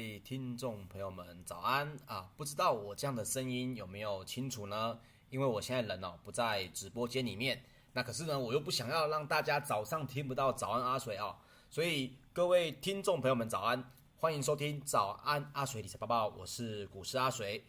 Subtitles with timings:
[0.00, 2.26] 各位听众朋友们，早安啊！
[2.34, 4.98] 不知道我这样的声音有没有清楚呢？
[5.28, 7.62] 因为我现在人哦不在直播间里面，
[7.92, 11.36] 那可是呢，我又不想要让大家早上听不到早安阿水啊，
[11.68, 13.84] 所以各位听众朋友们早安，
[14.16, 17.62] 欢迎收听早安阿水理财报报，我是股市阿水。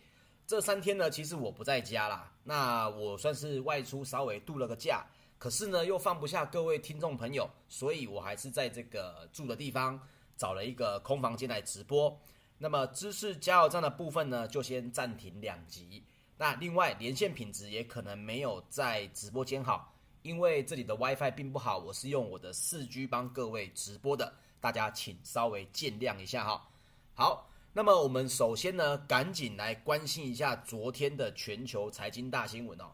[0.48, 5.06] 这三天呢，其实我不在家啦，那我算是外出稍微度了个假，
[5.38, 10.00] 可是呢又放不下各位听众朋友，所以我还是在这个住的地方。
[10.42, 12.20] 找了一个空房间来直播，
[12.58, 16.04] 那么知识加油站的部分呢，就先暂停两集。
[16.36, 19.94] 那另外连线品质也可能没有在直播间好，
[20.24, 26.68] 因为这里的 WiFi 并不好，我是用我的四 G 帮各位直播的，大家请稍微见谅一下哈。
[27.14, 32.86] 好，那么我们首先呢，赶紧来关心一下昨天的全球财经大新闻哦。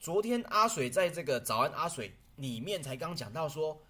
[0.00, 3.80] 昨天阿水在这个早安阿水里面才刚讲到说。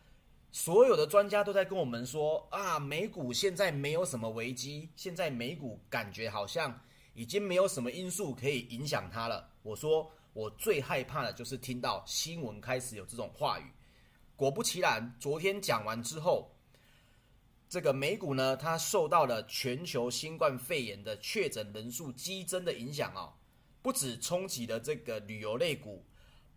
[0.54, 6.78] 所有的专家都在跟我们说啊，美股现在没有什么危机，现在美股感觉好像
[7.14, 9.48] 已经没有什么因素可以影响它了。
[9.62, 13.64] 我说我最害怕的就是听到新闻开始有这种话语。
[14.36, 16.54] 果不其然，昨天讲完之后，
[17.66, 23.32] 这个美股呢，它受到了全球新冠肺炎的确诊人数激增的影响啊，
[23.80, 26.04] 不止冲击了这个旅游类股。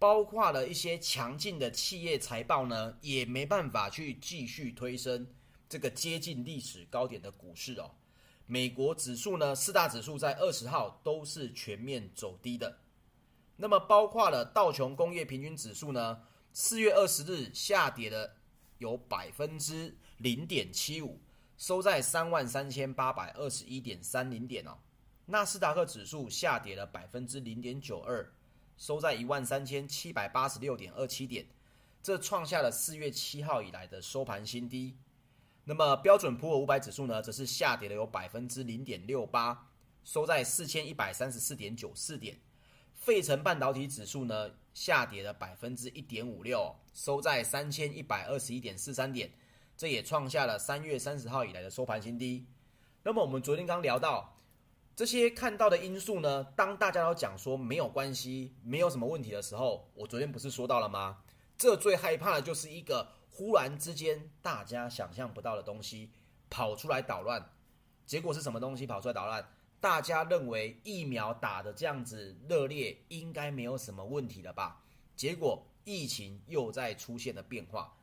[0.06, 5.26] 包括了一些强劲的企业财报呢，也没办法去继续推升
[5.68, 7.90] 这个接近历史高点的股市哦。
[8.46, 12.78] 美国指数呢，四大指数在二十号都是全面走低的。
[13.56, 16.22] 那么，包括了道琼工业平均指数呢，
[16.54, 18.32] 四月二十日下跌了
[18.78, 21.20] 有百分之零点七五，
[21.58, 24.78] 收在三万三千八百二十一点三零点哦。
[25.26, 28.32] 纳斯达克指数下跌了百分之零点九二。
[28.78, 31.46] 收在一万三千七百八十六点二七点，
[32.04, 34.98] 这创下了四月七号以来的收盘新低。
[35.64, 39.72] 那么标准普尔五百指数呢，则是下跌了有百分之零点六八，
[40.04, 42.40] 收在四千一百三十四点九四点。
[42.94, 49.32] 费城半导体指数呢，下跌了百分之一点五六，收在三千一百二十一点四三点，
[49.76, 52.46] 这也创下了三月三十号以来的收盘新低。
[53.04, 54.35] 那么我们昨天刚聊到。
[54.96, 61.18] 这些看到的因素呢，当大家都讲说没有关系，没有什么问题的时候，我昨天不是说到了吗？
[61.58, 66.12] 这最害怕的就是一个忽然之间大家想象不到的东西
[66.50, 67.46] 跑出来捣乱。
[68.06, 69.46] 结果是什么东西跑出来捣乱？
[69.82, 74.82] 大家认为疫苗打的这样子热烈，应该没有什么问题了吧？
[75.18, 77.94] 结果疫情又在出现了变化，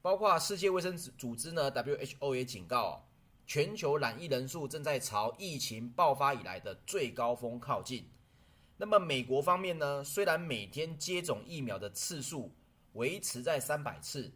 [0.00, 3.04] 包括世界卫生组织呢，WHO 也警告。
[3.48, 8.06] 全球染疫人数正在朝疫情爆发以来的最高峰靠近。
[8.76, 10.04] 那么美国方面呢？
[10.04, 12.54] 虽然每天接种疫苗的次数
[12.92, 14.30] 维持在三百次，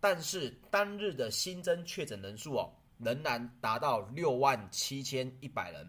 [0.00, 5.86] 但是单日的新增确诊人数哦，仍然达到六万七千一百人。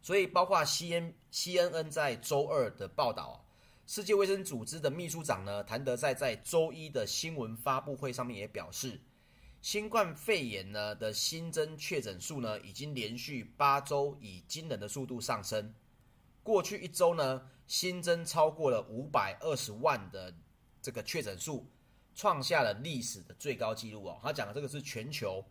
[0.00, 3.44] 所以，包括 C N C N N 在周二的报道，
[3.88, 9.00] 世界卫生组织的秘书长呢，谭德赛在周一的新闻发布会上面也表示。
[9.70, 15.74] 新冠肺炎呢的新增确诊数呢，已经连续八周以惊人的速度上升。
[16.42, 20.34] 过去一周呢，新增超过了五百二十万的
[20.80, 21.70] 这个确诊数，
[22.14, 24.18] 创下了历史的最高纪录哦。
[24.22, 25.44] 他讲的这个是全球。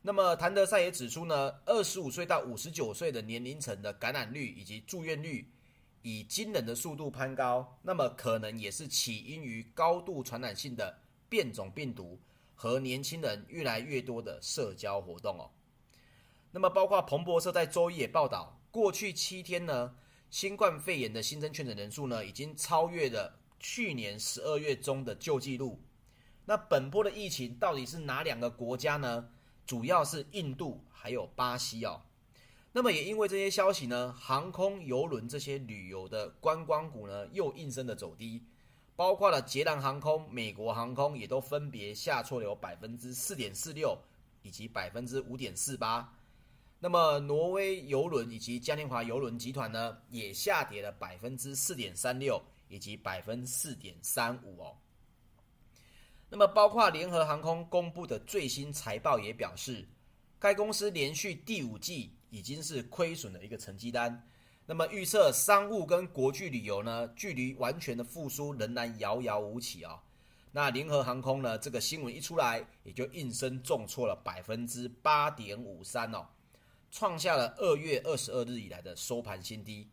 [0.00, 5.46] 那么谭德赛也指出呢，二十五岁到五十九岁的年龄层的感染率以及住院率
[6.00, 10.98] 以惊人的速度攀高，那么可能也是起因于高度传染性的
[11.28, 12.18] 变种病毒。
[12.54, 15.50] 和年轻人越来越多的社交活动哦，
[16.52, 19.94] 那么包括彭博社在周一也报道，过去七天呢，
[20.30, 25.82] 新冠肺炎的新增确诊人数呢，已经超越了去年十二月中的旧纪录。
[26.44, 29.30] 那本波的疫情到底是哪两个国家呢？
[29.66, 32.02] 主要是印度还有巴西哦。
[32.72, 38.42] 那么也因为这些消息呢，航空、邮轮这些旅游的观光股呢，又应声的走低。
[38.96, 43.98] 包括了捷蓝航空、美国航空也都分别下挫了有百分之四点四六
[44.42, 46.12] 以及百分之五点四八。
[46.78, 54.76] 那么挪威邮轮以及嘉年华邮轮集团呢，也下跌了百分之四点三六以及百分之四点三五哦。
[56.28, 59.88] 那么包括联合航空公布的最新财报也表示，
[60.38, 64.28] 该公司连续第五季已经是亏损的一个成绩单。
[64.66, 70.02] 那么预测商务跟国际旅游呢，距离完全的复苏仍然遥遥无期啊、
[70.52, 76.26] 那联合航空呢，这个新闻一出来，也就应声重挫了百分之八点五三哦，
[76.90, 79.86] 创下了二月二十二日以来的收盘新低。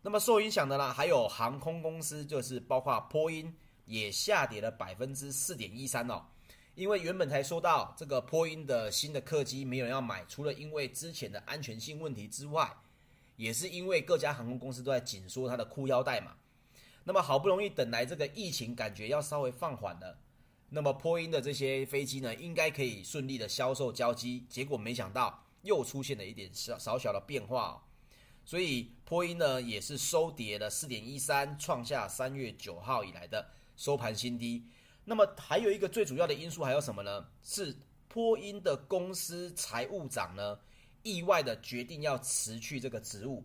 [0.00, 3.52] 那么受影响的呢，还有航空公司，就是包括波音
[3.84, 6.22] 也下跌了百分之四点一三哦，
[6.76, 12.70] 因为原本才说到这个波音的新的客机没有人要买，除了因为之前的安全性问题之外，
[13.38, 16.32] 也是因为各家航空公司都在紧缩它的裤腰带嘛。
[17.04, 20.18] 那么好不容易等来这个疫情感觉要稍微放缓了，
[20.68, 24.44] 那么波音的这些飞机呢，应该可以顺利的销售交机。
[24.50, 27.80] 结果没想到又出现了一点小小小的变化哦，
[28.44, 34.66] 所以波音呢也是收跌了四点一三，创下三月九号以来的收盘新低。
[35.04, 37.26] 那么还有一个最主要的因素还有什么呢？
[37.42, 37.74] 是
[38.06, 40.58] 波音的公司财务长呢，
[41.08, 43.42] 意外的决定要辞去这个职务。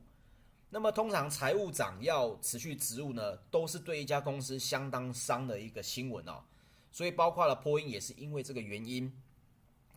[0.70, 6.43] 那么通常财务长要辞去职务呢，都是对一家公司相当伤的一个新闻哦。
[6.91, 9.12] 所以包括了波音也是因为这个原因，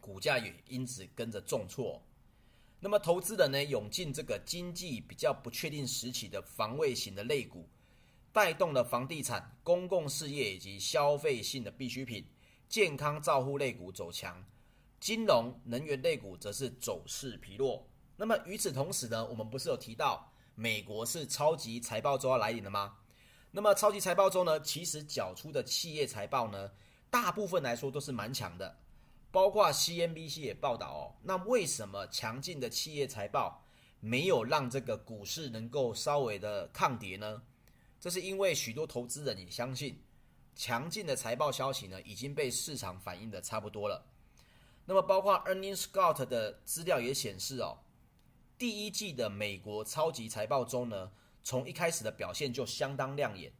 [0.01, 2.01] 股价也因此跟着重挫。
[2.79, 7.69] 那么投资人呢，涌进这个经济比较不确定时期的防卫型的类股。
[8.33, 12.23] 带动了房地产、公共事业以及消费性的必需品、
[12.69, 14.45] 健康照护类股走强，
[15.01, 17.87] 金融、能源类股则是走势疲弱。
[18.17, 22.97] 那么与此同时呢，我们不是有提到美国是超级财报周要来临了吗？
[23.51, 26.71] 那么超级财报周呢，其实缴出的企业财报呢，
[27.11, 28.77] 大部分来说都是蛮强的，
[29.31, 31.03] 包括 CNBC 也报道哦。
[31.23, 33.63] 那为什么强劲的企业财报
[34.01, 37.43] 没有让这个股市能够稍微的抗跌呢？
[37.99, 40.03] 这是因为许多投资人也相信，
[40.55, 44.05] 强劲的财报消息呢已经被市场反映的差不多了。
[44.89, 47.77] 那么，包括 Earning Scout 的资料也显示哦，
[48.57, 51.11] 第一季的美国超级财报中呢，
[51.43, 53.53] 从一开始的表现就相当亮眼。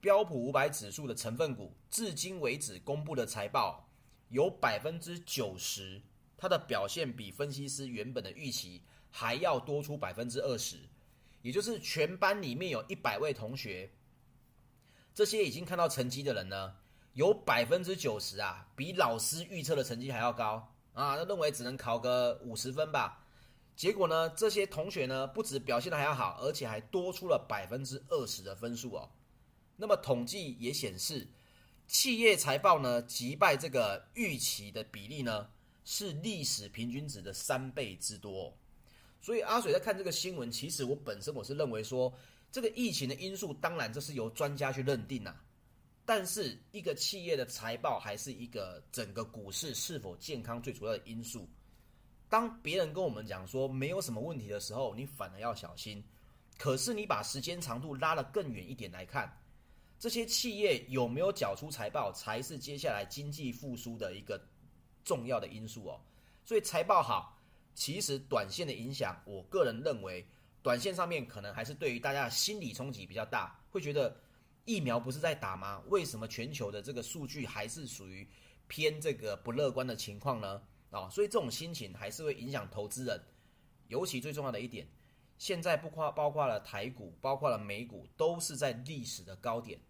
[0.00, 3.88] 标普五百指数的成分股至今为止公布的财报，
[4.30, 6.02] 有百分之九十，
[6.36, 10.78] 它的表现比分析师原本的预期还要多出百分之二十。
[11.42, 13.88] 也就是全班里面有一百位同学，
[15.14, 16.76] 这些已经看到成绩的人呢，
[17.18, 23.26] 有百分之九十啊，比老师预测的成绩还要高啊，那认为只能考个五十分吧。
[23.74, 29.10] 结果呢，这些同学呢，不止表现得还要好，而且还多出了百分之二十的分数哦。
[29.74, 31.26] 那么统计也显示，
[31.88, 35.50] 企业财报呢，击败这个预期的比例呢，
[35.84, 38.56] 是历史平均值的三倍之多。
[39.20, 42.14] 所以阿水在看这个新闻，其实我本身我是认为说，
[42.52, 45.34] 这个疫情的因素，当然这是由专家去认定呐。
[46.08, 51.46] 但是一个企业的财报，还是一个整个股市是否健康最主要的因素。
[52.30, 56.02] 当别人跟我们讲说没有什么问题的时候，你反而要小心。
[56.56, 59.30] 可是你把时间长度拉得更远一点来看，
[59.98, 64.42] 这些企业有没有缴出财报，才是接下来经济复苏的一个
[65.04, 66.00] 重要的因素哦。
[66.42, 67.38] 所以财报好。
[67.74, 70.26] 其实短线的影响，我个人认为，
[70.62, 74.16] 短线上面可能还是对于大家的心理冲击比较大，会觉得
[74.68, 75.82] 疫苗不是在打吗？
[75.88, 78.28] 为什么全球的这个数据还是属于
[78.66, 80.60] 偏这个不乐观的情况呢？
[80.90, 83.18] 啊、所以这种心情还是会影响投资人。
[83.86, 84.86] 尤其最重要的一点，
[85.38, 89.80] 现在不括包括了台股，包括了美股，都是在历史的高点，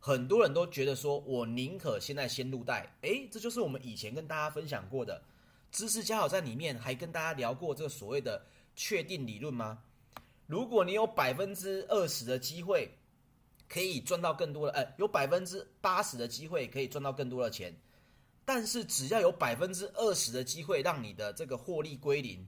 [0.00, 2.92] 很多人都觉得说，我宁可现在先入袋。
[3.02, 5.22] 诶，这就是我们以前跟大家分享过的。
[5.70, 9.82] 知识加好在里面还跟大家聊过这个所谓的确定理论吗？
[10.46, 12.88] 如果你有百分之二十的机会
[13.68, 17.74] 可以赚到更多的，呃，有百分之八十的机会可以赚到更多的钱，
[18.44, 22.46] 但是只要有百分之二十的机会让你的这个获利归零，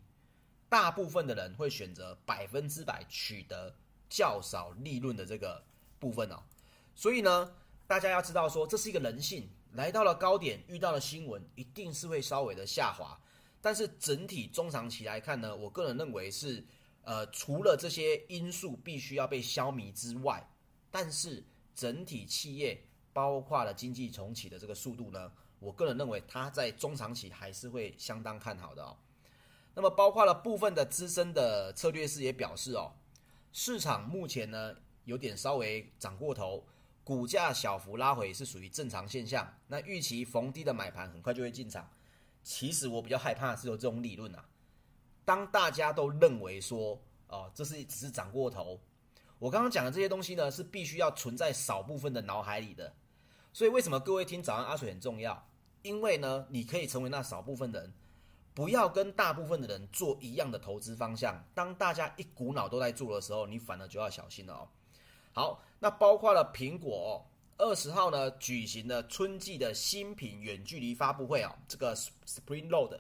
[0.69, 3.75] 大部分的人会选择百分之百取得
[4.09, 5.63] 较少利润的这个
[5.99, 6.43] 部分哦。
[6.95, 7.53] 所以呢，
[7.87, 9.49] 大家要知道说这是一个人性。
[9.75, 13.21] 来到了高点，遇到了新闻，一定是会稍微的下滑。
[13.61, 16.65] 但是整体中长期来看呢，我个人认为是，
[17.03, 20.43] 呃，除了这些因素必须要被消弭之外，
[20.91, 21.43] 但是
[21.75, 22.81] 整体企业
[23.13, 28.97] 包括了经济重启的这个速度呢，我个人认为它在中长期还是会相当看好的哦。
[29.75, 32.93] 那么包括了部分的资深的策略师也表示哦，
[33.53, 36.65] 市场目前呢有点稍微涨过头。
[37.05, 41.89] 股价小幅拉回是属于正常现象，那预期逢低的买盘很快就会进场。
[42.43, 44.47] 其实我比较害怕是有这种理论啊，
[45.25, 48.79] 当大家都认为说，哦，这是只是涨过头，
[49.39, 52.93] 我刚刚讲的这些东西呢，是必须要存在少部分的脑海里的。
[53.53, 55.47] 所以为什么各位听早安阿水很重要？
[55.83, 57.93] 因为呢，你可以成为那少部分的人，
[58.53, 61.41] 不要跟大部分的人做一样的投资方向。
[61.55, 64.69] 当大家一股脑都在做的时候，你反而就要小心了哦。
[65.33, 67.25] 好，那包括了苹果
[67.59, 72.99] 二十号呢举行了春季的新品远距离发布会啊，这个 Spring Load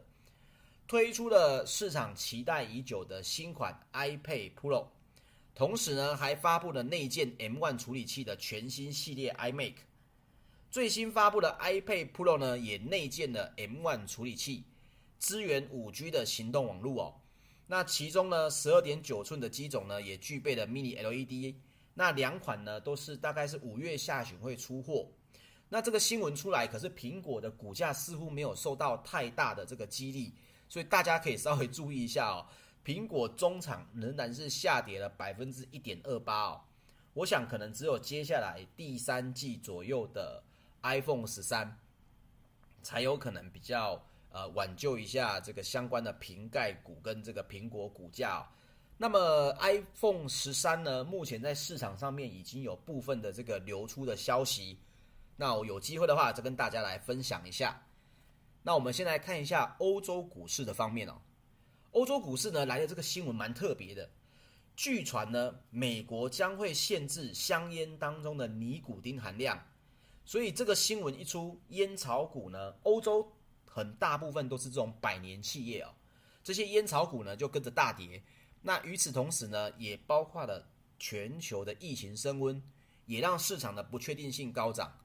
[0.86, 4.86] 推出了市场期待已久的新款 iPad Pro，
[5.58, 9.74] 同时呢还发布了内建 M1 处理器的全新系列 iMac。
[10.70, 14.62] 最新发布的 iPad Pro 呢，也内建了 M1 处理器，
[15.18, 17.14] 支援 5G 的行动网络哦。
[17.66, 21.56] 那其中呢，十二点九寸的机种呢，也具备了 Mini LED。
[21.92, 25.10] 那两款呢，都是大概是五月下旬会出货。
[25.68, 30.32] 那这个新闻出来，可是苹果的股价似乎没有受到太大的这个激励，
[30.68, 32.46] 所以大家可以稍微注意一下哦。
[32.88, 36.60] 苹果中场仍然是下跌了百分之一点二八哦。
[37.12, 40.42] 我想可能只有接下来第三季左右的
[40.82, 41.70] iPhone 十三
[42.82, 48.48] 才有可能比较呃挽救一下这个相关的瓶盖股跟这个苹果股价哦。
[48.96, 54.78] 那么 iPhone 十三呢，目前在市场上面已经有部分的这个流出的消息，
[55.36, 57.78] 那我有机会的话再跟大家来分享一下。
[58.62, 61.20] 那我们先来看一下欧洲股市的方面哦。
[61.98, 64.08] 欧洲股市呢，来的这个新闻蛮特别的，
[64.76, 69.60] 据传呢，美国将会限制香烟当中的尼古丁含量，
[70.24, 73.28] 所以这个新闻一出，烟草股呢，欧洲
[73.64, 75.90] 很大部分都是这种百年企业哦，
[76.44, 78.22] 这些烟草股呢就跟着大跌。
[78.62, 80.64] 那与此同时呢，也包括了
[81.00, 82.62] 全球的疫情升温，
[83.06, 84.96] 也让市场的不确定性高涨，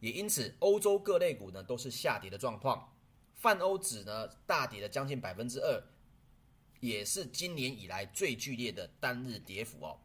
[0.00, 2.92] 也因此欧洲各类股呢都是下跌的状况。
[3.36, 5.80] 泛欧指呢大跌了将近百分之二，
[6.82, 9.96] 也是今年以来最剧烈的单日跌幅哦。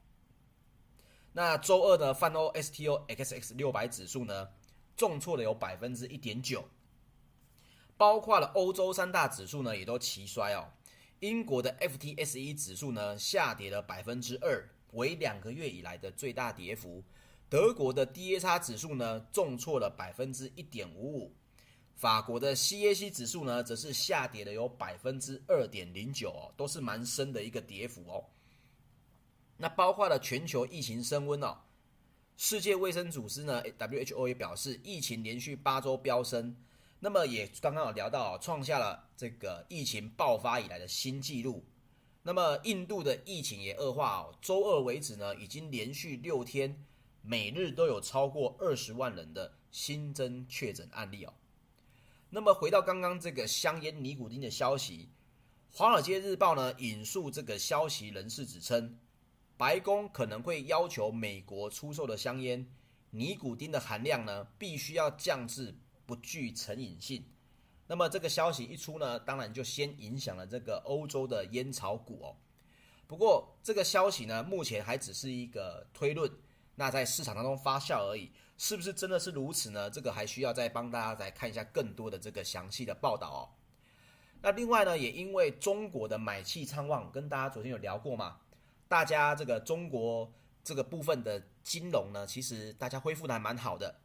[1.34, 4.48] 那周二的泛欧 STOXX 六百指数呢
[4.96, 6.64] 重挫了有百分之一点九，
[7.98, 10.70] 包括了欧洲三大指数呢也都齐衰哦。
[11.20, 17.04] 英国的 FTSE 指数呢下跌了百分之二，为两个月以来的最大跌幅。
[17.50, 21.34] 德国的 DAX 指数呢重挫了百分之一点五五，
[21.98, 28.24] 法国的 CAC 指数呢则是下跌了有百分之二点零九哦，都是蛮深的一个跌幅哦。
[29.58, 31.58] 那包括了全球疫情升温哦，
[32.38, 36.56] 世界卫生组织呢 WHO 也表示，疫情连续八周飙升。
[37.00, 41.66] 那么也刚刚有聊到，创下了这个疫情爆发以来的新纪录。
[42.22, 46.86] 那么印度的疫情也恶化哦，周二为止呢，已经连续六天
[47.24, 51.34] 每日都有超过二十万人的新增确诊案例哦。
[52.30, 55.10] 那么回到刚刚这个香烟尼古丁的消息，
[55.78, 58.98] 《华尔街日报》呢引述这个消息人士指称，
[59.58, 62.66] 白宫可能会要求美国出售的香烟
[63.12, 65.76] 尼古丁的含量呢，必须要降至。
[66.08, 67.22] 不具成瘾性，
[67.86, 72.34] 那么这个消息一出呢，当然就先影响了这个欧洲的烟草股哦。
[73.08, 76.32] 不过这个消息呢，目前还只是一个推论，
[76.76, 79.90] 那在市场当中发酵而已，是不是真的是如此呢？
[79.90, 83.42] 这个还需要再帮大家再看一下更多的这个详细的报道哦。
[84.42, 88.38] 那另外呢，也因为中国的买气畅旺，跟大家昨天有聊过嘛，
[88.88, 90.32] 大家这个中国
[90.64, 93.96] 这个部分的金融呢，其实大家恢复的还蛮好的。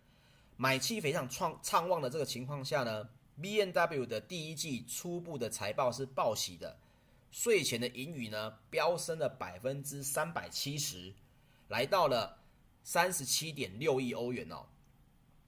[0.56, 3.08] 买气非常畅畅旺的这个情况下呢
[3.40, 6.78] ，BNW 的第一季初步的财报是报喜的，
[7.30, 11.12] 税前的盈余呢飙升了百分之三百七十，
[11.68, 12.38] 来到了
[12.83, 14.66] 三十七点六亿欧元哦。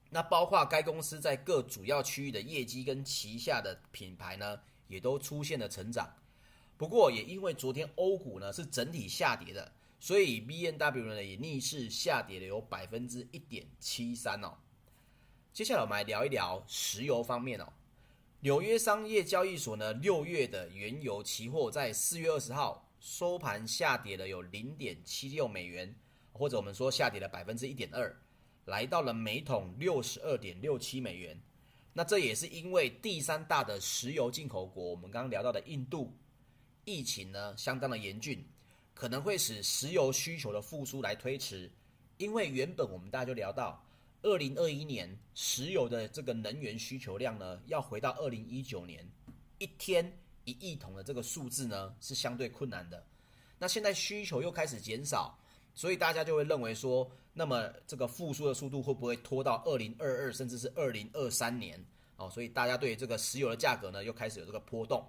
[0.09, 6.07] 那包括该公司在各主要区域的业绩跟旗下的品牌呢，也都出现了成长。
[6.77, 14.53] 不过也因为昨天欧股呢是整体下跌的，所以 B N W 呢也逆势下跌了有百分之一点七三哦。
[15.51, 17.73] 接下来我们来聊一聊石油方面哦。
[18.41, 25.95] 纽约商业交易所呢，六月的原油期货在四月二十号收盘下跌了有零点七六美元，
[26.37, 28.13] 或者我们说下跌了百分之一点二，
[28.65, 31.35] 来到了每桶六十二点六七美元。
[31.93, 36.13] 那这也是因为第三大的石油进口国，我们刚刚聊到的印度，
[36.83, 38.45] 疫情呢相当的严峻，
[38.93, 41.71] 可能会使石油需求的复苏来推迟。
[42.17, 43.81] 因为原本我们大家就聊到。
[44.21, 49.07] 二零二一年石油的这个能源需求量呢，要回到二零一九年
[49.59, 50.11] 一天
[50.45, 53.05] 一亿桶的这个数字呢，是相对困难的。
[53.59, 55.37] 那现在需求又开始减少，
[55.75, 61.79] 所以大家就会认为说，那么这个复苏的速度会不会拖到二零二二甚至是二零二三年？
[62.15, 65.05] 哦，所以大家对这个石油的价格呢，又开始有这个波动。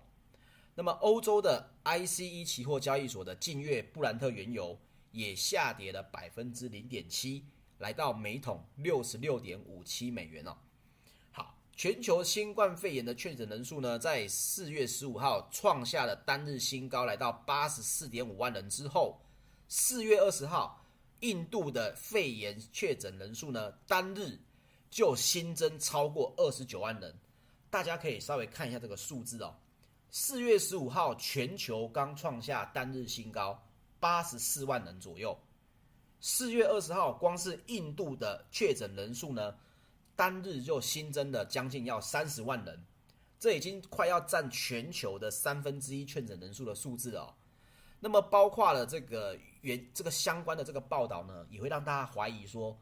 [0.74, 4.78] 那么欧洲的 ICE 期货交易所的近月布兰特原油
[5.12, 7.42] 也下跌了百分之零点七。
[7.78, 10.56] 来到每桶六十六点五七美元哦。
[11.30, 19.20] 好，全球新冠肺炎的确诊人数呢，在四月十五号创下了单日新高，来到八十四点五万人之后，
[19.68, 20.84] 四月二十号，
[21.20, 24.38] 印度的肺炎确诊人数呢，单日
[24.90, 27.14] 就新增超过二十九万人。
[27.68, 29.54] 大家可以稍微看一下这个数字哦。
[30.10, 33.60] 四月十五号，全球刚创下单日新高，
[33.98, 35.36] 八十四万人左右。
[36.20, 39.54] 四月二十号，光是印度的确诊人数呢，
[40.14, 42.86] 单日就新增了将近要三十万人，
[43.40, 47.34] 这已经快要占全球的三分之一确诊人数的数字了哦。
[48.00, 52.78] 那么包括了这个原这个相关的这个报道呢，也会让大家怀疑说，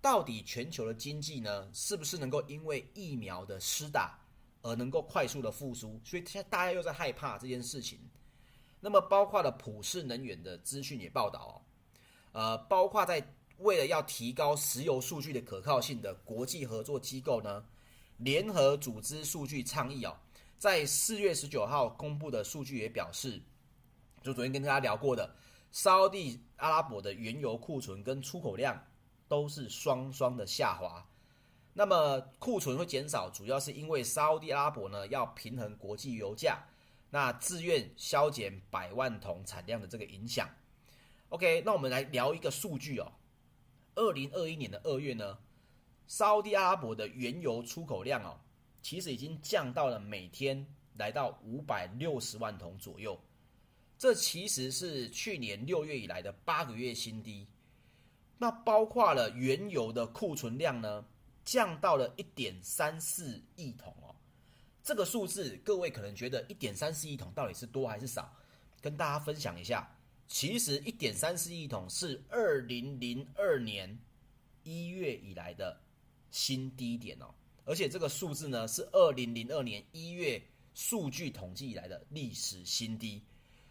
[0.00, 4.18] 到底全球的经济呢，是不是能够因为疫苗的施打
[4.62, 6.00] 而能够快速的复苏？
[6.04, 7.98] 所以现在大家又在害怕这件事情。
[8.80, 11.52] 那么包括了普世能源的资讯也报道哦，
[12.32, 13.26] 呃，包括在。
[13.58, 17.64] 为了要提高石油数据的可靠性的国际合作机构呢，
[18.16, 20.16] 联合组织数据倡议哦，
[20.58, 23.42] 在四月十九号公布的数据也表示，
[24.22, 25.34] 就昨天跟大家聊过的，
[25.70, 28.82] 沙乌地阿拉伯的原油库存跟出口量
[29.28, 31.06] 都是双双的下滑。
[31.72, 36.58] 那么库存会减少，主要是因为沙乌地阿拉伯呢要平衡国际油价，
[37.10, 40.48] 那自愿削减百万桶产量的这个影响。
[41.28, 43.12] OK，那我们来聊一个数据哦。
[43.94, 45.38] 二零二一年的二月呢，
[46.06, 48.40] 沙乌地阿拉伯的原油出口量哦，
[48.82, 53.20] 其实已经降到了每天来到五百六十万桶左右，
[53.98, 57.46] 这其实是去年六月以来的八个月新低。
[58.38, 61.04] 那包括了原油的库存量呢，
[61.44, 64.14] 降到了一点三四亿桶哦。
[64.84, 68.32] 这个数字各位可能觉得一点三四亿桶到底是多还是少？
[68.80, 69.92] 跟大家分享一下。
[70.28, 73.98] 其实一点三四亿桶是二零零二年
[74.62, 75.80] 一月以来的
[76.30, 77.34] 新低点哦，
[77.64, 80.40] 而且这个数字呢是二零零二年一月
[80.74, 83.22] 数据统计以来的历史新低，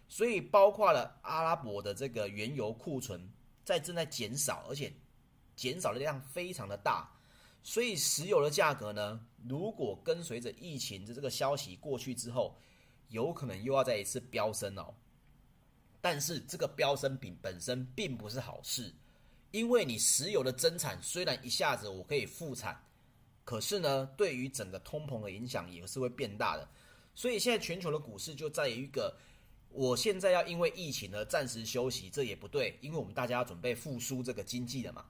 [0.07, 3.29] 所以包括了阿拉伯的这个原油库存
[3.65, 4.91] 在正在减少，而且
[5.55, 7.09] 减少的量非常的大，
[7.63, 12.55] 所以石油的价格呢，如果跟随着疫情的这个消息过去之后，
[13.09, 14.93] 有可能又要再一次飙升哦。
[15.99, 18.93] 但是这个飙升比本身并不是好事，
[19.51, 22.81] 因为你石油的增产虽然一下子我可以复产，
[23.43, 26.69] 可是呢，对于整个通膨的影响也是会变大的。
[27.15, 29.17] 所以现在全球的股市就在于一个，
[29.77, 35.05] 我现在要因为疫情而暂时休息，这也不对，因为我们大家要准备复苏这个经济的嘛。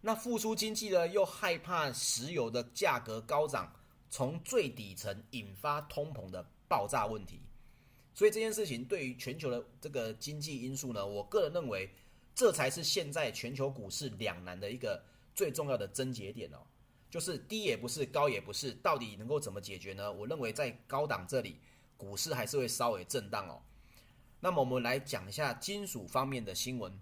[0.00, 3.70] 那复苏经济呢，又害怕石油的价格高涨，
[4.08, 7.38] 从最底层引发通膨的爆炸问题。
[8.14, 11.86] 所以这件事情对于全球的这个经济因素呢，我个人认为，
[12.34, 16.64] 这才是现在全球股市两难的一个最重要的症结点哦，
[17.10, 20.10] 就是低也不是，高也不是，到底能够怎么解决呢？
[20.10, 21.60] 我认为在高档这里，
[21.98, 23.60] 股市还是会稍微震荡哦。
[24.40, 26.92] 那么我们来讲一下金属方面的新闻。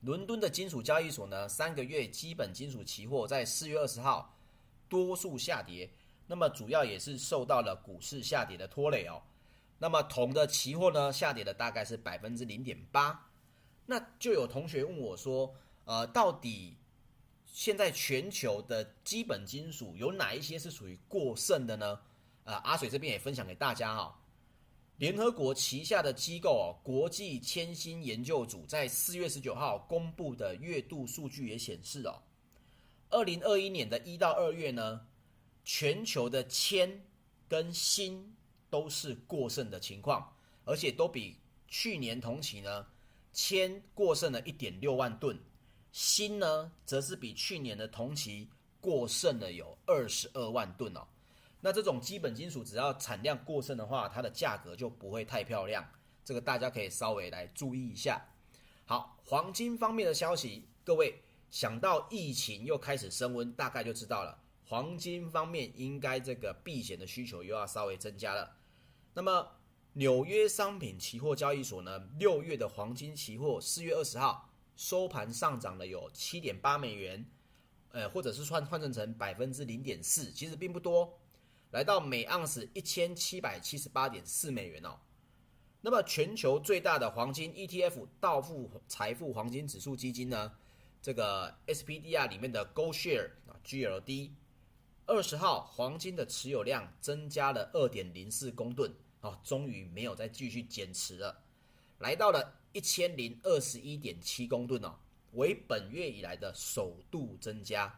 [0.00, 4.34] 伦敦的金属交易所呢，三个月基本金属期货在四月二十号
[4.88, 5.90] 多数下跌，
[6.26, 9.22] 那么主要也是受到了股市下跌的拖累哦。
[9.78, 13.28] 那么铜的期货呢，下跌的大概是百分之零点八，
[13.86, 16.76] 那就有同学问我说，呃，到底
[17.46, 22.00] 现在全球的基本金属有哪一些是属于过剩的呢？
[22.44, 24.14] 呃，阿水这边也分享给大家哈、哦，
[24.96, 32.22] 联合国旗下的机构哦，国际铅锌研究组在四月十九号公布的月度数据也显示哦，
[33.10, 35.06] 二零二一年的一到二月呢，
[35.64, 37.04] 全球的铅
[37.48, 38.22] 跟锌。
[38.70, 40.28] 都是过剩的情况，
[40.64, 42.84] 而且都比去年同期呢，
[43.30, 45.38] 铅过剩了一点六万吨，
[45.92, 51.06] 锌呢则是比去年的同期过剩了有二十二万吨哦。
[51.64, 55.82] 那这种基本金属只要产量过剩的话，它的价格就不会太漂亮，
[56.22, 58.22] 这个大家可以稍微来注意一下。
[58.84, 61.18] 好，黄金方面的消息，各位
[61.50, 68.54] 想到疫情又开始升温，大概就知道了，黄金方面应该这个避险的需求又要稍微增加了。
[69.14, 69.48] 那么，
[69.94, 77.24] 纽约商品期货交易所呢，六月的黄金期货四月二十号收盘上涨了有七点八美元，
[77.92, 81.18] 呃，或者是换换算成百分之零点四，其实并不多，
[81.74, 84.96] 来到每盎司一千七百七十八点四美元哦。
[85.80, 90.52] 那么，全球最大的黄金 ETF 道富财富黄金指数基金呢，
[91.02, 94.30] 这个 SPDR 里面的 GoShare 啊 GLD，
[95.06, 98.94] 二十号黄金的持有量增加了二点零四公吨。
[99.22, 101.42] 哦，终于没有再继续减持了，
[101.98, 104.94] 来到了一千零二十一点七公吨哦，
[105.32, 107.92] 为本月以来的首度增加。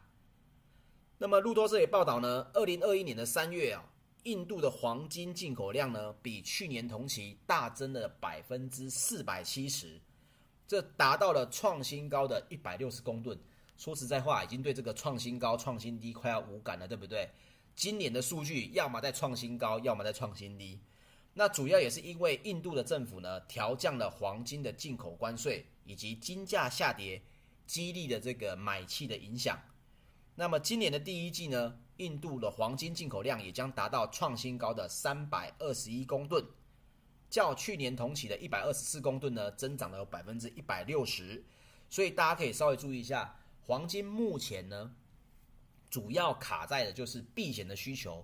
[1.19, 3.83] 那么路透社也报道呢，二零二一年的三月啊，
[4.25, 9.99] 印度的黄金进口量呢，比去年同期大增了百分之四百七十，
[10.69, 13.39] 这达到了创新高的一百六十公吨。
[13.79, 17.31] 说实在话，已经对这个创新高、创新低快要无感了，对不对？
[17.75, 20.79] 今年的数据要么在创新高，要么在创新低。
[21.33, 27.23] 那主要也是因为印度的政府呢，调降了黄金的进口关税，以及金价下跌
[27.67, 29.59] 激励的这个买气的影响。
[30.39, 36.45] 那么今年的第一季呢，印度的黄金进口量也将达到创新高的三百二十一公吨，
[37.31, 41.43] 较去年同期的一百二十四公吨呢，增长了有百分之一百六十。
[41.89, 44.95] 所以大家可以稍微注意一下，黄金目前呢，
[45.89, 48.23] 主要卡在的就是避险的需求，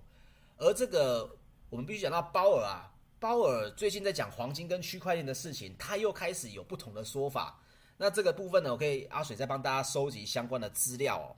[0.57, 1.35] 而这个
[1.71, 7.59] 我们必须讲到鲍尔啊，鲍尔最近在讲黄金跟区块链的事情，他又开始有不同的说法。
[7.97, 11.35] 那这个部分呢，我可以阿水再帮大家收集相关的资料哦。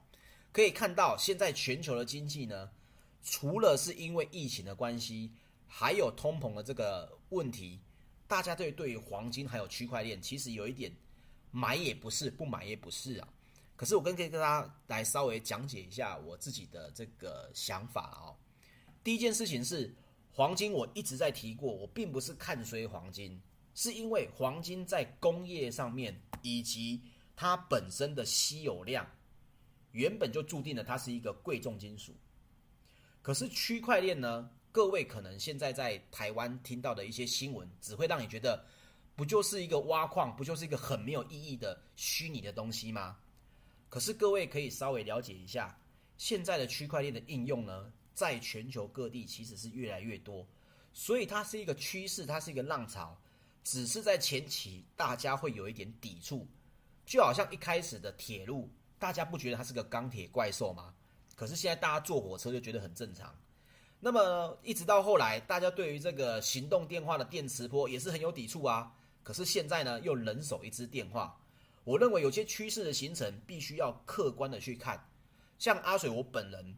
[0.56, 2.72] 可以看到，现在全球的经济呢，
[3.22, 5.30] 除了是因为疫情的关系，
[5.68, 7.78] 还有通膨的这个问题，
[8.26, 10.90] 大家对对于黄金还有区块链，其实有一点
[11.52, 13.28] 买也不是，不买也不是啊。
[13.76, 18.32] 可是我跟可以跟大家来稍微讲解一下我自己的这个想法哦。
[19.04, 19.94] 第一件事情是，
[20.32, 23.38] 黄金我一直在提过，我并不是看衰黄金，
[23.74, 27.02] 是因为黄金在工业上面以及
[27.36, 29.06] 它本身的稀有量。
[29.96, 32.14] 原本就注定了它是一个贵重金属，
[33.22, 34.50] 可是区块链呢？
[34.74, 38.62] 各位可能现在在台湾听到的一些新闻，只会让你觉得，
[39.16, 43.18] 不就是一个挖矿，不就是一个很没有意义的虚拟的东西吗？
[43.88, 45.80] 可是各位可以稍微了解一下，
[46.18, 50.46] 现在的区块链的应用呢，在全球各地其实是越来越多，
[50.92, 53.18] 所以它是一个趋势，它是一个浪潮，
[53.64, 56.46] 只是在前期大家会有一点抵触，
[57.06, 58.70] 就好像一开始的铁路。
[58.98, 60.94] 大家不觉得它是个钢铁怪兽吗？
[61.36, 63.36] 可是现在大家坐火车就觉得很正常。
[64.00, 68.92] 那么一直到后来，大家对于这个行动电话的电磁波也是很有抵触啊。
[69.24, 71.36] 可是现在呢，又人手一支电话。
[71.84, 75.04] 我认为有些趋势的形成，必须要客观的去看。
[75.58, 76.76] 像阿水我本人，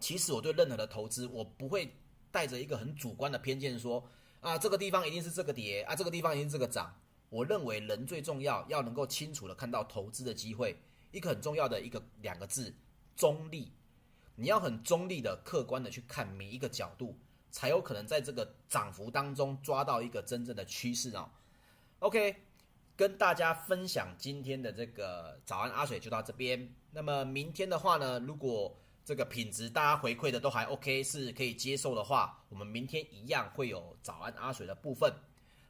[0.00, 1.94] 其实我对任何的投资，我不会
[2.30, 4.02] 带着一个很主观的偏见说
[4.40, 6.94] 啊，这个地方一定是这个跌啊，这个地方一定是这个涨。
[7.28, 10.76] 我认为人最重要，要能够清楚的看到投资的机会。
[11.16, 12.74] 一个很重要的一个两个字，
[13.16, 13.72] 中立。
[14.34, 17.18] 你要很中立的、客观的去看每一个角度，
[17.50, 21.26] 才有可能在这个涨幅当中抓到一个真正的趋势哦。
[22.00, 22.36] OK，
[22.94, 26.70] 跟大家分享今天的这个早安阿水就到这边。
[26.90, 28.76] 那么明天的话呢，如果
[29.06, 35.10] 这个品质大家回馈的都还 OK，是可以接受的话，我们明天一样会有早安阿水的部分。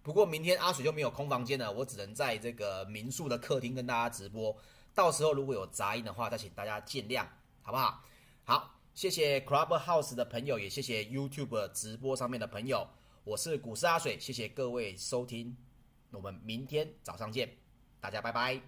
[0.02, 4.56] 不过明天阿水就没有空房间了，我只能在这个民宿的客厅跟大家直播。
[4.96, 7.26] 到时候如果有杂音的话，再请大家见谅
[7.60, 8.02] 好不好？
[8.44, 12.88] 好，谢谢 clubhouse 的朋友，也谢谢 youtube 直播上面的朋友。
[13.22, 15.54] 我是股市阿水，谢谢各位收听。
[16.08, 17.58] 那我们明天早上见，
[18.00, 18.62] 大家拜拜。